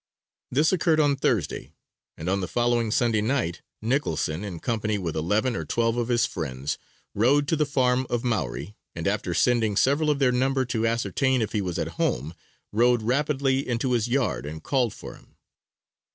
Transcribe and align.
This 0.49 0.71
occurred 0.73 0.99
on 0.99 1.15
Thursday, 1.15 1.69
and 2.17 2.27
on 2.27 2.41
the 2.41 2.47
following 2.47 2.89
Sunday 2.89 3.21
night, 3.21 3.61
Nicholson, 3.83 4.43
in 4.43 4.59
company 4.59 4.97
with 4.97 5.15
eleven 5.15 5.55
or 5.55 5.63
twelve 5.63 5.95
of 5.95 6.07
his 6.07 6.25
friends, 6.25 6.79
rode 7.13 7.47
to 7.49 7.55
the 7.55 7.67
farm 7.67 8.07
of 8.09 8.23
Maury, 8.23 8.73
and 8.95 9.07
after 9.07 9.35
sending 9.35 9.77
several 9.77 10.09
of 10.09 10.17
their 10.17 10.31
number 10.31 10.65
to 10.65 10.87
ascertain 10.87 11.39
if 11.43 11.51
he 11.51 11.61
was 11.61 11.77
at 11.77 12.01
home, 12.01 12.33
rode 12.73 13.03
rapidly 13.03 13.67
into 13.69 13.91
his 13.91 14.07
yard 14.07 14.43
and 14.47 14.63
called 14.63 14.91
for 14.91 15.13
him. 15.13 15.35